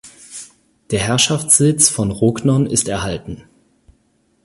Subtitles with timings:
[0.89, 3.43] Der Herrschaftssitz von Rognon ist erhalten.